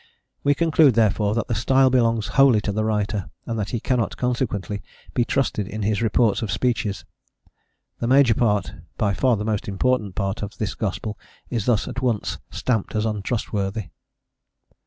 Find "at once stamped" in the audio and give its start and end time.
11.87-12.95